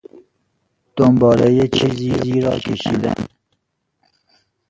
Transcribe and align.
دنباله 0.97 1.67
چیزی 1.67 2.41
را 2.41 2.59
کشیدن 2.59 3.25